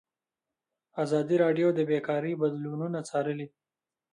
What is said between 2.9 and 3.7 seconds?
څارلي.